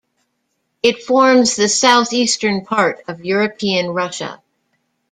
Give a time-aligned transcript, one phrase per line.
[0.81, 4.41] It forms the southeastern part of European Russia.